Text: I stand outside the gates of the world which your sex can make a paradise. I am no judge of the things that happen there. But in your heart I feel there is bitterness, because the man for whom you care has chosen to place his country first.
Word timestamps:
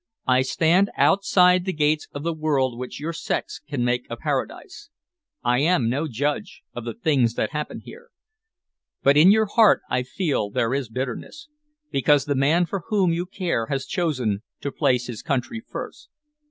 I 0.25 0.41
stand 0.41 0.89
outside 0.97 1.63
the 1.63 1.73
gates 1.73 2.07
of 2.11 2.23
the 2.23 2.33
world 2.33 2.75
which 2.79 2.99
your 2.99 3.13
sex 3.13 3.61
can 3.69 3.85
make 3.85 4.07
a 4.09 4.17
paradise. 4.17 4.89
I 5.43 5.59
am 5.59 5.91
no 5.91 6.07
judge 6.07 6.63
of 6.73 6.85
the 6.85 6.95
things 6.95 7.35
that 7.35 7.51
happen 7.51 7.83
there. 7.85 8.07
But 9.03 9.15
in 9.15 9.29
your 9.29 9.45
heart 9.45 9.83
I 9.91 10.01
feel 10.01 10.49
there 10.49 10.73
is 10.73 10.89
bitterness, 10.89 11.49
because 11.91 12.25
the 12.25 12.33
man 12.33 12.65
for 12.65 12.85
whom 12.87 13.13
you 13.13 13.27
care 13.27 13.67
has 13.67 13.85
chosen 13.85 14.41
to 14.61 14.71
place 14.71 15.05
his 15.05 15.21
country 15.21 15.61
first. 15.69 16.09